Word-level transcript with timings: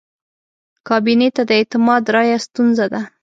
کابینې 0.87 1.29
ته 1.35 1.41
د 1.49 1.51
اعتماد 1.59 2.03
رایه 2.15 2.37
ستونزه 2.45 2.85
ده. 2.93 3.01